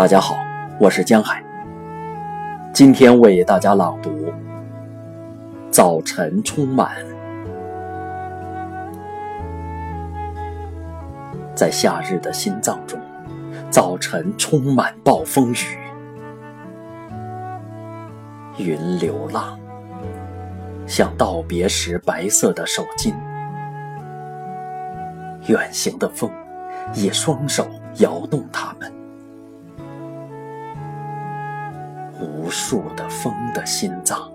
[0.00, 0.34] 大家好，
[0.78, 1.44] 我是江海。
[2.72, 4.08] 今天为大家朗读
[5.70, 6.96] 《早晨充满》。
[11.54, 12.98] 在夏日的心脏中，
[13.68, 15.76] 早晨充满暴风雨，
[18.56, 19.60] 云流浪，
[20.86, 23.12] 像道别时白色的手巾。
[25.48, 26.30] 远行的风，
[26.94, 28.90] 以双手摇动它们。
[32.20, 34.30] 无数的风的心脏，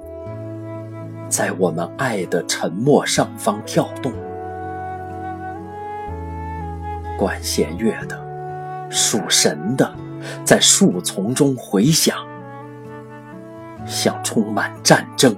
[1.30, 4.12] 在我们爱的沉默上方跳动。
[7.17, 8.20] 管弦乐的，
[8.90, 9.90] 属神的，
[10.43, 12.17] 在树丛中回响，
[13.85, 15.35] 像充满战争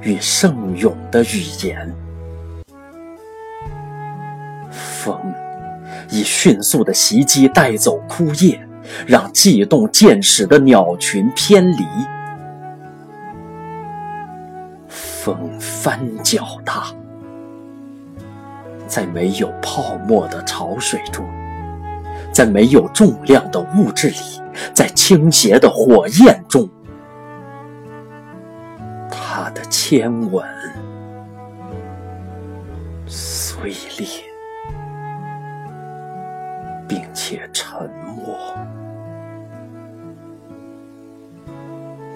[0.00, 1.94] 与圣咏的语言。
[4.70, 5.20] 风
[6.08, 8.66] 以迅速的袭击带走枯叶。
[9.06, 11.84] 让悸动见识的鸟群偏离，
[14.88, 16.84] 风翻搅它，
[18.86, 21.24] 在没有泡沫的潮水中，
[22.32, 24.16] 在没有重量的物质里，
[24.72, 26.68] 在倾斜的火焰中，
[29.10, 30.46] 它的牵吻
[33.06, 34.06] 碎裂，
[36.88, 38.36] 并且沉默。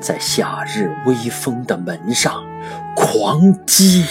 [0.01, 2.45] 在夏日微风的门上
[2.95, 4.05] 狂击。